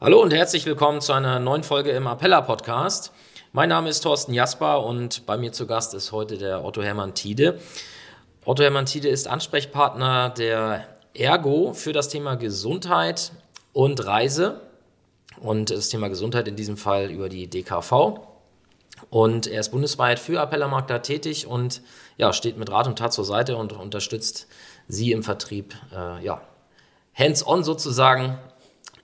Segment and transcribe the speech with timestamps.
[0.00, 3.10] Hallo und herzlich willkommen zu einer neuen Folge im Appella Podcast.
[3.50, 7.14] Mein Name ist Thorsten Jasper und bei mir zu Gast ist heute der Otto Hermann
[7.14, 7.58] Tiede.
[8.44, 13.32] Otto Hermann Tiede ist Ansprechpartner der Ergo für das Thema Gesundheit
[13.72, 14.60] und Reise
[15.40, 18.20] und das Thema Gesundheit in diesem Fall über die DKV.
[19.10, 21.82] Und er ist bundesweit für Appella Makler tätig und
[22.18, 24.46] ja, steht mit Rat und Tat zur Seite und unterstützt
[24.86, 26.40] Sie im Vertrieb, äh, ja,
[27.16, 28.38] hands-on sozusagen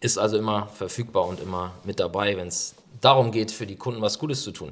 [0.05, 4.03] ist also immer verfügbar und immer mit dabei, wenn es darum geht, für die Kunden
[4.03, 4.71] was Gutes zu tun.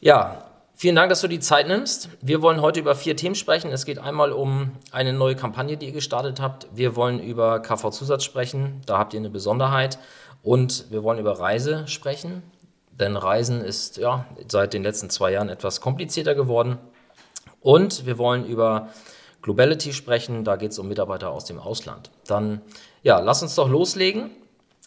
[0.00, 0.44] Ja,
[0.76, 2.08] vielen Dank, dass du die Zeit nimmst.
[2.20, 3.72] Wir wollen heute über vier Themen sprechen.
[3.72, 6.68] Es geht einmal um eine neue Kampagne, die ihr gestartet habt.
[6.72, 8.82] Wir wollen über KV-Zusatz sprechen.
[8.86, 9.98] Da habt ihr eine Besonderheit.
[10.44, 12.44] Und wir wollen über Reise sprechen.
[12.92, 16.78] Denn Reisen ist ja seit den letzten zwei Jahren etwas komplizierter geworden.
[17.60, 18.90] Und wir wollen über
[19.44, 20.42] Globality sprechen.
[20.42, 22.10] Da geht es um Mitarbeiter aus dem Ausland.
[22.26, 22.62] Dann
[23.02, 24.30] ja, lass uns doch loslegen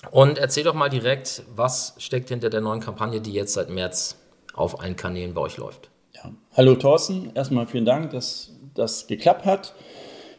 [0.09, 4.17] und erzähl doch mal direkt, was steckt hinter der neuen Kampagne, die jetzt seit März
[4.55, 5.91] auf allen Kanälen bei euch läuft.
[6.15, 6.31] Ja.
[6.55, 9.75] Hallo Thorsten, erstmal vielen Dank, dass das geklappt hat.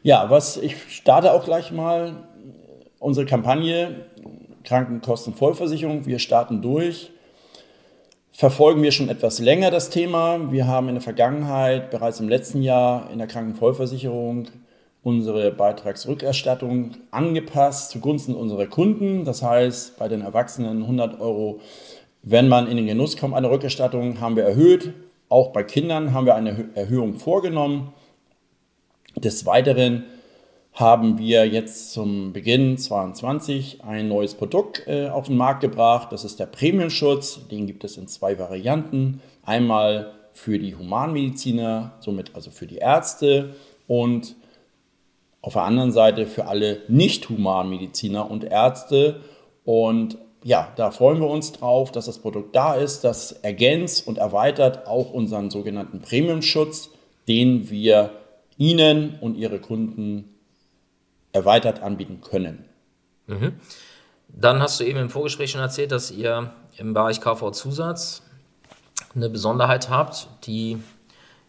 [0.02, 2.28] Ja, was ich starte auch gleich mal
[2.98, 4.06] unsere Kampagne
[4.64, 6.06] Krankenkostenvollversicherung.
[6.06, 7.12] Wir starten durch.
[8.38, 10.52] Verfolgen wir schon etwas länger das Thema.
[10.52, 14.46] Wir haben in der Vergangenheit, bereits im letzten Jahr in der Krankenvollversicherung
[15.02, 19.24] unsere Beitragsrückerstattung angepasst zugunsten unserer Kunden.
[19.24, 21.58] Das heißt, bei den Erwachsenen 100 Euro,
[22.22, 24.92] wenn man in den Genuss kommt, eine Rückerstattung haben wir erhöht.
[25.28, 27.92] Auch bei Kindern haben wir eine Erhöhung vorgenommen.
[29.16, 30.04] Des Weiteren
[30.78, 36.12] haben wir jetzt zum Beginn 2022 ein neues Produkt äh, auf den Markt gebracht.
[36.12, 37.48] Das ist der Prämienschutz.
[37.48, 39.20] Den gibt es in zwei Varianten.
[39.44, 43.56] Einmal für die Humanmediziner, somit also für die Ärzte
[43.88, 44.36] und
[45.42, 49.22] auf der anderen Seite für alle Nicht-Humanmediziner und Ärzte.
[49.64, 53.02] Und ja, da freuen wir uns drauf, dass das Produkt da ist.
[53.02, 56.90] Das ergänzt und erweitert auch unseren sogenannten Premium-Schutz,
[57.26, 58.10] den wir
[58.58, 60.37] Ihnen und Ihre Kunden
[61.38, 62.64] erweitert anbieten können.
[63.26, 63.54] Mhm.
[64.28, 68.22] Dann hast du eben im Vorgespräch schon erzählt, dass ihr im Bereich KV-Zusatz
[69.14, 70.78] eine Besonderheit habt, die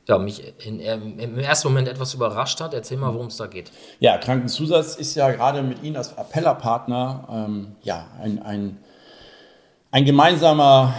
[0.07, 2.73] ja, mich in, im ersten Moment etwas überrascht hat.
[2.73, 3.71] Erzähl mal, worum es da geht.
[3.99, 8.77] Ja, Krankenzusatz ist ja gerade mit Ihnen als Appellerpartner ähm, ja, ein, ein,
[9.91, 10.95] ein gemeinsamer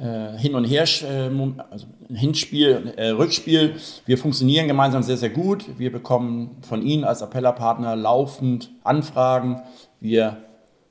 [0.00, 1.30] äh, Hin- und Her, äh,
[1.70, 3.76] also Hinspiel, äh, Rückspiel.
[4.06, 5.64] Wir funktionieren gemeinsam sehr, sehr gut.
[5.78, 9.62] Wir bekommen von Ihnen als Appellerpartner laufend Anfragen.
[10.00, 10.36] Wir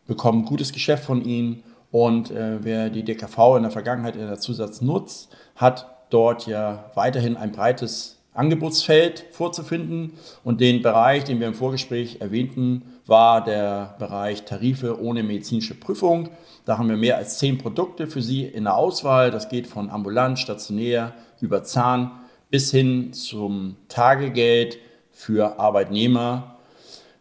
[0.05, 1.63] bekommen gutes Geschäft von Ihnen.
[1.91, 6.91] Und äh, wer die DKV in der Vergangenheit in der Zusatz nutzt, hat dort ja
[6.95, 10.13] weiterhin ein breites Angebotsfeld vorzufinden.
[10.43, 16.29] Und den Bereich, den wir im Vorgespräch erwähnten, war der Bereich Tarife ohne medizinische Prüfung.
[16.65, 19.31] Da haben wir mehr als zehn Produkte für Sie in der Auswahl.
[19.31, 22.11] Das geht von ambulant, stationär, über Zahn
[22.49, 24.77] bis hin zum Tagegeld
[25.11, 26.57] für Arbeitnehmer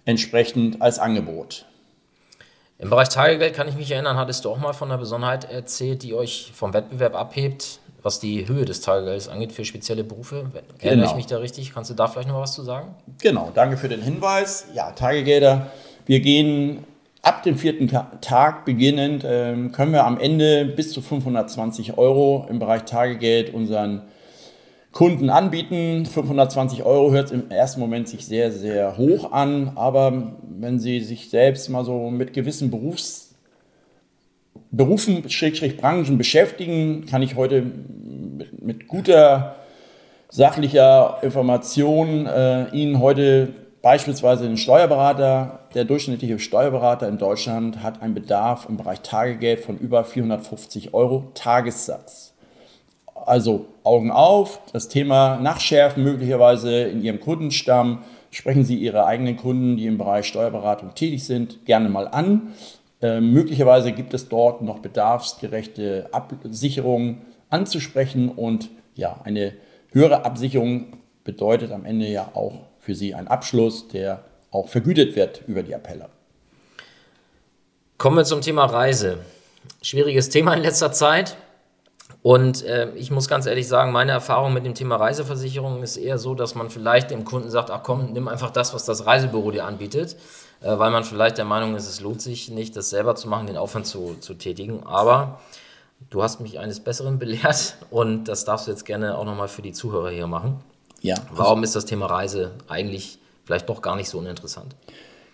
[0.05, 1.67] entsprechend als Angebot.
[2.79, 6.03] Im Bereich Tagegeld kann ich mich erinnern, hattest du auch mal von einer Besonderheit erzählt,
[6.03, 10.47] die euch vom Wettbewerb abhebt was die Höhe des Tagegeldes angeht für spezielle Berufe.
[10.79, 11.11] Erinnere genau.
[11.11, 11.75] ich mich da richtig?
[11.75, 12.95] Kannst du da vielleicht noch was zu sagen?
[13.21, 14.69] Genau, danke für den Hinweis.
[14.75, 15.67] Ja, Tagegelder.
[16.07, 16.85] Wir gehen
[17.23, 22.61] ab dem vierten Tag beginnend, ähm, können wir am Ende bis zu 520 Euro im
[22.61, 24.03] Bereich Tagegeld unseren
[24.93, 26.07] Kunden anbieten.
[26.07, 31.29] 520 Euro hört im ersten Moment sich sehr, sehr hoch an, aber wenn Sie sich
[31.29, 33.27] selbst mal so mit gewissen Berufs
[34.71, 35.23] Berufen,
[35.79, 37.65] Branchen beschäftigen, kann ich heute
[38.37, 39.57] mit, mit guter
[40.29, 48.15] sachlicher Information äh, Ihnen heute beispielsweise den Steuerberater, der durchschnittliche Steuerberater in Deutschland hat einen
[48.15, 52.35] Bedarf im Bereich Tagegeld von über 450 Euro Tagessatz.
[53.15, 58.03] Also Augen auf, das Thema nachschärfen möglicherweise in Ihrem Kundenstamm.
[58.31, 62.55] Sprechen Sie Ihre eigenen Kunden, die im Bereich Steuerberatung tätig sind, gerne mal an.
[63.01, 69.55] Äh, möglicherweise gibt es dort noch bedarfsgerechte Absicherungen anzusprechen und ja, eine
[69.93, 75.43] höhere Absicherung bedeutet am Ende ja auch für Sie einen Abschluss, der auch vergütet wird
[75.47, 76.09] über die Appelle.
[77.99, 79.19] Kommen wir zum Thema Reise.
[79.83, 81.37] Schwieriges Thema in letzter Zeit.
[82.23, 86.19] Und äh, ich muss ganz ehrlich sagen, meine Erfahrung mit dem Thema Reiseversicherung ist eher
[86.19, 89.51] so, dass man vielleicht dem Kunden sagt, ach komm, nimm einfach das, was das Reisebüro
[89.51, 90.17] dir anbietet,
[90.61, 93.47] äh, weil man vielleicht der Meinung ist, es lohnt sich nicht, das selber zu machen,
[93.47, 94.83] den Aufwand zu, zu tätigen.
[94.85, 95.41] Aber
[96.11, 99.63] du hast mich eines Besseren belehrt und das darfst du jetzt gerne auch nochmal für
[99.63, 100.61] die Zuhörer hier machen.
[101.01, 101.17] Ja.
[101.33, 104.75] Warum ist das Thema Reise eigentlich vielleicht doch gar nicht so uninteressant?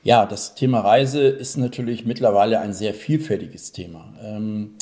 [0.02, 4.12] Ja, das Thema Reise ist natürlich mittlerweile ein sehr vielfältiges Thema.
[4.20, 4.74] Ähm,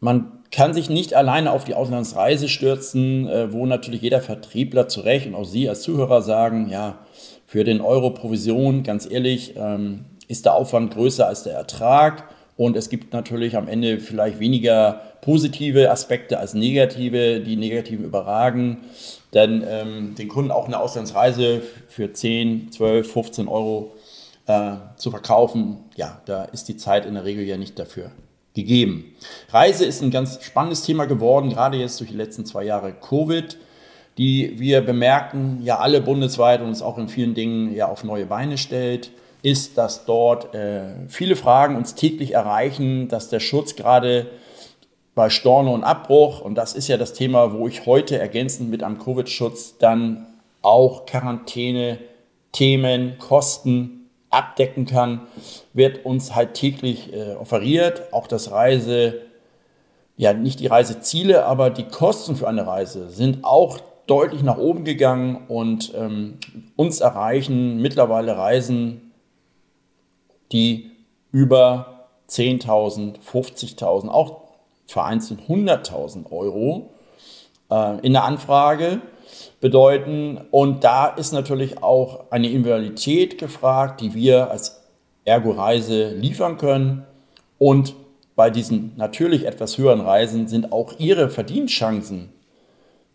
[0.00, 5.02] man kann sich nicht alleine auf die Auslandsreise stürzen, äh, wo natürlich jeder Vertriebler zu
[5.02, 6.98] Recht und auch Sie als Zuhörer sagen, ja,
[7.46, 12.24] für den Euro Provision, ganz ehrlich, ähm, ist der Aufwand größer als der Ertrag
[12.56, 18.78] und es gibt natürlich am Ende vielleicht weniger positive Aspekte als negative, die negativen überragen.
[19.32, 23.92] Denn ähm, den Kunden auch eine Auslandsreise für 10, 12, 15 Euro
[24.46, 28.10] äh, zu verkaufen, ja, da ist die Zeit in der Regel ja nicht dafür
[28.54, 29.14] gegeben.
[29.50, 33.56] Reise ist ein ganz spannendes Thema geworden, gerade jetzt durch die letzten zwei Jahre Covid,
[34.18, 38.26] die wir bemerken, ja alle bundesweit und uns auch in vielen Dingen ja auf neue
[38.26, 39.10] Beine stellt,
[39.42, 44.30] ist, dass dort äh, viele Fragen uns täglich erreichen, dass der Schutz gerade
[45.14, 48.82] bei Storno und Abbruch, und das ist ja das Thema, wo ich heute ergänzend mit
[48.82, 50.26] einem Covid-Schutz dann
[50.62, 51.98] auch Quarantäne,
[52.52, 55.22] Themen, Kosten abdecken kann,
[55.74, 58.12] wird uns halt täglich äh, offeriert.
[58.12, 59.20] Auch das Reise,
[60.16, 64.84] ja nicht die Reiseziele, aber die Kosten für eine Reise sind auch deutlich nach oben
[64.84, 66.38] gegangen und ähm,
[66.76, 69.11] uns erreichen mittlerweile Reisen,
[70.52, 70.90] die
[71.30, 74.42] über 10.000, 50.000, auch
[74.86, 76.90] vereinzelt 100.000 Euro
[77.70, 79.00] äh, in der Anfrage
[79.60, 80.40] bedeuten.
[80.50, 84.82] Und da ist natürlich auch eine Individualität gefragt, die wir als
[85.24, 87.06] Ergo-Reise liefern können.
[87.58, 87.94] Und
[88.34, 92.32] bei diesen natürlich etwas höheren Reisen sind auch ihre Verdienstchancen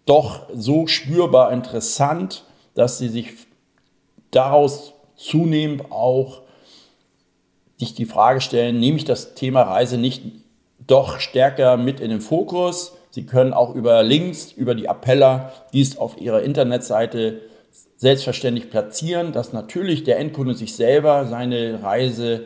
[0.05, 2.45] doch so spürbar interessant,
[2.75, 3.33] dass sie sich
[4.31, 6.43] daraus zunehmend auch
[7.77, 10.23] sich die Frage stellen, nehme ich das Thema Reise nicht
[10.85, 12.93] doch stärker mit in den Fokus?
[13.11, 17.41] Sie können auch über Links, über die Appeller dies auf Ihrer Internetseite
[17.95, 22.45] selbstverständlich platzieren, dass natürlich der Endkunde sich selber seine Reise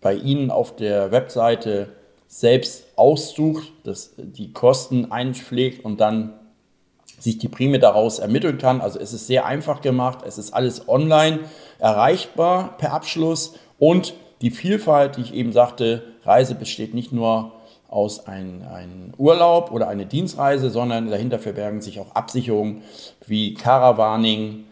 [0.00, 1.88] bei Ihnen auf der Webseite
[2.28, 6.34] selbst aussucht, dass die Kosten einpflegt und dann
[7.18, 8.80] sich die Prämie daraus ermitteln kann.
[8.80, 11.40] Also es ist sehr einfach gemacht, es ist alles online
[11.78, 17.52] erreichbar per Abschluss und die Vielfalt, die ich eben sagte, Reise besteht nicht nur
[17.88, 22.82] aus einem ein Urlaub oder eine Dienstreise, sondern dahinter verbergen sich auch Absicherungen
[23.26, 24.64] wie Caravaning,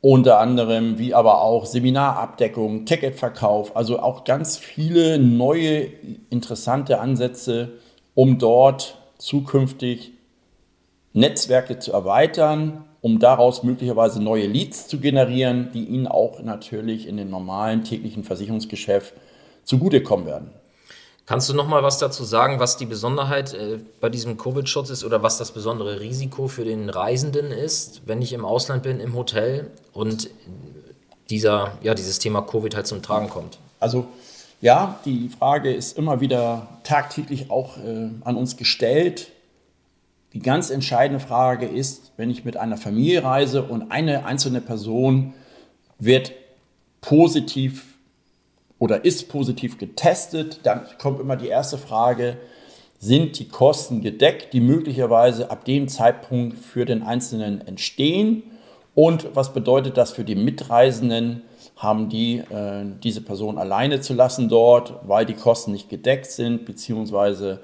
[0.00, 5.88] unter anderem wie aber auch Seminarabdeckung, Ticketverkauf, also auch ganz viele neue
[6.30, 7.72] interessante Ansätze,
[8.14, 10.12] um dort zukünftig
[11.12, 17.16] Netzwerke zu erweitern, um daraus möglicherweise neue Leads zu generieren, die Ihnen auch natürlich in
[17.16, 19.14] dem normalen täglichen Versicherungsgeschäft
[19.64, 20.50] zugutekommen werden.
[21.26, 25.04] Kannst du noch mal was dazu sagen, was die Besonderheit äh, bei diesem Covid-Schutz ist
[25.04, 29.14] oder was das besondere Risiko für den Reisenden ist, wenn ich im Ausland bin, im
[29.14, 30.28] Hotel und
[31.30, 33.58] dieser, ja, dieses Thema Covid halt zum Tragen kommt?
[33.78, 34.08] Also
[34.60, 39.30] ja, die Frage ist immer wieder tagtäglich auch äh, an uns gestellt.
[40.32, 45.34] Die ganz entscheidende Frage ist, wenn ich mit einer Familie reise und eine einzelne Person
[45.98, 46.32] wird
[47.00, 47.96] positiv
[48.78, 52.38] oder ist positiv getestet, dann kommt immer die erste Frage,
[53.00, 58.42] sind die Kosten gedeckt, die möglicherweise ab dem Zeitpunkt für den Einzelnen entstehen?
[58.94, 61.42] Und was bedeutet das für die Mitreisenden?
[61.76, 66.66] Haben die äh, diese Person alleine zu lassen dort, weil die Kosten nicht gedeckt sind,
[66.66, 67.60] beziehungsweise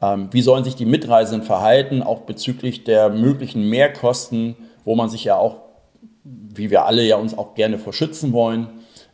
[0.00, 5.36] wie sollen sich die Mitreisenden verhalten, auch bezüglich der möglichen Mehrkosten, wo man sich ja
[5.36, 5.56] auch,
[6.22, 8.68] wie wir alle ja uns auch gerne vor schützen wollen.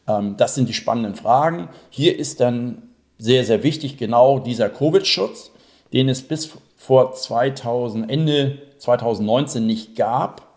[0.08, 1.68] Ähm, das sind die spannenden Fragen.
[1.90, 2.82] Hier ist dann
[3.18, 5.52] sehr, sehr wichtig genau dieser Covid-Schutz,
[5.92, 10.48] den es bis vor 2000, Ende 2019 nicht gab.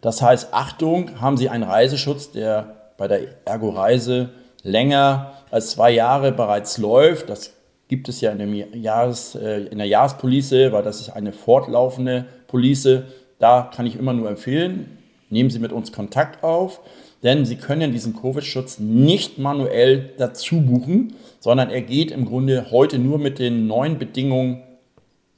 [0.00, 4.30] Das heißt, Achtung, haben Sie einen Reiseschutz, der bei der Ergo-Reise
[4.62, 7.30] länger als zwei Jahre bereits läuft.
[7.30, 7.52] Das
[7.88, 13.02] gibt es ja in, Jahres, äh, in der Jahrespolice, weil das ist eine fortlaufende Police.
[13.38, 14.98] Da kann ich immer nur empfehlen,
[15.30, 16.80] nehmen Sie mit uns Kontakt auf
[17.22, 22.98] denn Sie können diesen Covid-Schutz nicht manuell dazu buchen, sondern er geht im Grunde heute
[22.98, 24.62] nur mit den neuen Bedingungen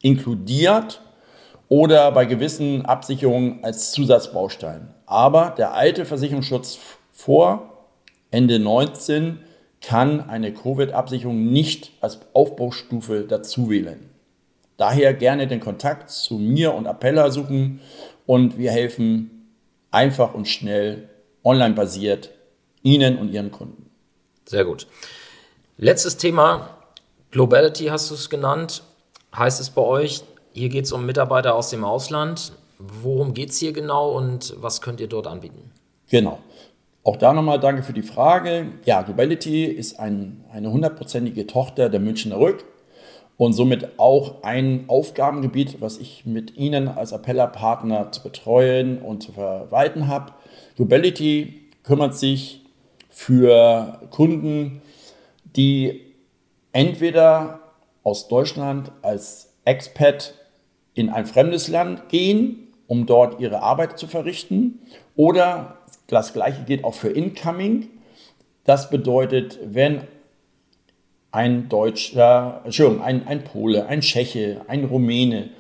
[0.02, 1.00] inkludiert
[1.68, 4.88] oder bei gewissen Absicherungen als Zusatzbaustein.
[5.06, 6.78] Aber der alte Versicherungsschutz
[7.10, 7.86] vor
[8.30, 9.38] Ende 19
[9.80, 14.10] kann eine Covid-Absicherung nicht als Aufbaustufe dazu wählen.
[14.76, 17.80] Daher gerne den Kontakt zu mir und Appella suchen
[18.26, 19.48] und wir helfen
[19.90, 21.08] einfach und schnell
[21.44, 22.30] online basiert
[22.82, 23.90] Ihnen und Ihren Kunden.
[24.46, 24.86] Sehr gut.
[25.76, 26.70] Letztes Thema,
[27.30, 28.82] Globality hast du es genannt.
[29.34, 32.52] Heißt es bei euch, hier geht es um Mitarbeiter aus dem Ausland.
[32.78, 35.72] Worum geht es hier genau und was könnt ihr dort anbieten?
[36.08, 36.38] Genau.
[37.08, 38.66] Auch da nochmal danke für die Frage.
[38.84, 42.66] Ja, Globality ist ein, eine hundertprozentige Tochter der Münchner Rück
[43.38, 49.32] und somit auch ein Aufgabengebiet, was ich mit Ihnen als Appella-Partner zu betreuen und zu
[49.32, 50.34] verwalten habe.
[50.76, 52.66] Globality kümmert sich
[53.08, 54.82] für Kunden,
[55.56, 56.02] die
[56.72, 57.60] entweder
[58.02, 60.34] aus Deutschland als Expat
[60.92, 64.80] in ein fremdes Land gehen um dort ihre Arbeit zu verrichten.
[65.14, 65.77] Oder
[66.08, 67.88] das gleiche gilt auch für Incoming.
[68.64, 70.02] Das bedeutet, wenn
[71.30, 75.50] ein Deutscher, Entschuldigung, ein, ein Pole, ein Tscheche, ein Rumäne,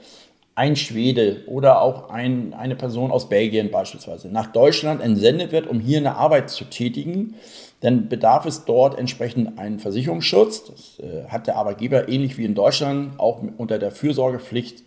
[0.54, 5.78] ein Schwede oder auch ein, eine Person aus Belgien beispielsweise nach Deutschland entsendet wird, um
[5.78, 7.34] hier eine Arbeit zu tätigen,
[7.80, 10.64] dann bedarf es dort entsprechend einen Versicherungsschutz.
[10.64, 14.82] Das äh, hat der Arbeitgeber ähnlich wie in Deutschland auch unter der Fürsorgepflicht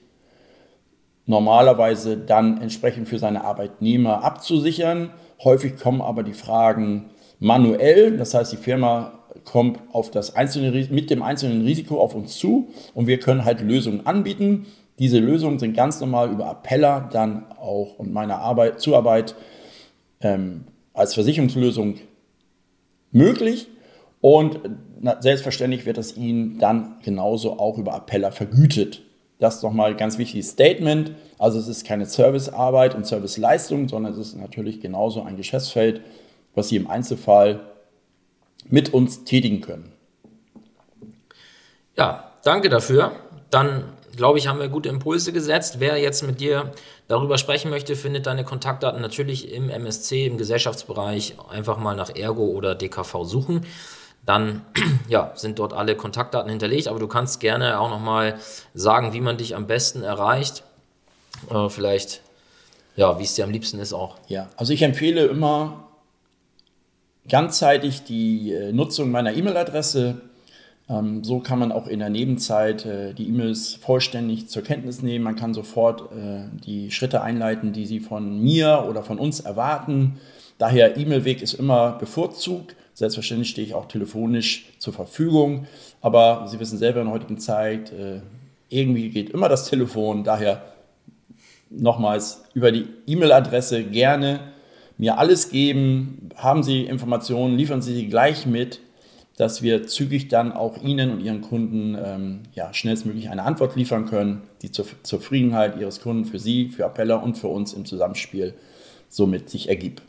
[1.25, 5.12] normalerweise dann entsprechend für seine Arbeitnehmer abzusichern.
[5.43, 9.13] Häufig kommen aber die Fragen manuell, das heißt die Firma
[9.45, 13.62] kommt auf das einzelne, mit dem einzelnen Risiko auf uns zu und wir können halt
[13.62, 14.67] Lösungen anbieten.
[15.00, 19.36] Diese Lösungen sind ganz normal über Appella dann auch und meine Arbeit, Zuarbeit
[20.19, 21.95] ähm, als Versicherungslösung
[23.12, 23.67] möglich.
[24.19, 24.60] Und
[25.19, 29.01] selbstverständlich wird das Ihnen dann genauso auch über Appella vergütet.
[29.41, 31.13] Das nochmal ganz wichtiges Statement.
[31.39, 36.01] Also es ist keine Servicearbeit und Serviceleistung, sondern es ist natürlich genauso ein Geschäftsfeld,
[36.53, 37.60] was Sie im Einzelfall
[38.69, 39.93] mit uns tätigen können.
[41.98, 43.13] Ja, danke dafür.
[43.50, 45.77] Dann glaube ich, haben wir gute Impulse gesetzt.
[45.79, 46.71] Wer jetzt mit dir
[47.07, 51.38] darüber sprechen möchte, findet deine Kontaktdaten natürlich im MSC, im Gesellschaftsbereich.
[51.50, 53.65] Einfach mal nach Ergo oder DKV suchen
[54.25, 54.62] dann
[55.08, 56.88] ja, sind dort alle Kontaktdaten hinterlegt.
[56.88, 58.36] Aber du kannst gerne auch nochmal
[58.74, 60.63] sagen, wie man dich am besten erreicht.
[61.50, 62.22] Äh, vielleicht,
[62.96, 64.18] ja, wie es dir am liebsten ist auch.
[64.28, 65.88] Ja, also ich empfehle immer
[67.28, 70.22] ganzzeitig die äh, Nutzung meiner E-Mail-Adresse.
[70.90, 75.24] Ähm, so kann man auch in der Nebenzeit äh, die E-Mails vollständig zur Kenntnis nehmen.
[75.24, 80.20] Man kann sofort äh, die Schritte einleiten, die Sie von mir oder von uns erwarten.
[80.58, 82.75] Daher E-Mail-Weg ist immer bevorzugt.
[82.93, 85.65] Selbstverständlich stehe ich auch telefonisch zur Verfügung,
[86.01, 88.21] aber Sie wissen selber in der heutigen Zeit, äh,
[88.69, 90.24] irgendwie geht immer das Telefon.
[90.24, 90.62] Daher
[91.69, 94.39] nochmals über die E-Mail-Adresse gerne
[94.98, 96.29] mir alles geben.
[96.36, 98.79] Haben Sie Informationen, liefern Sie sie gleich mit,
[99.38, 104.05] dass wir zügig dann auch Ihnen und Ihren Kunden ähm, ja, schnellstmöglich eine Antwort liefern
[104.05, 108.53] können, die zur Zufriedenheit Ihres Kunden für Sie, für Appeller und für uns im Zusammenspiel
[109.10, 110.03] somit sich ergibt.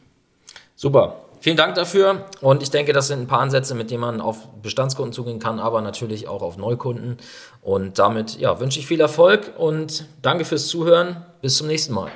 [0.76, 1.16] Super.
[1.42, 4.46] Vielen Dank dafür und ich denke, das sind ein paar Ansätze, mit denen man auf
[4.62, 7.16] Bestandskunden zugehen kann, aber natürlich auch auf Neukunden.
[7.60, 11.16] Und damit ja, wünsche ich viel Erfolg und danke fürs Zuhören.
[11.40, 12.12] Bis zum nächsten Mal.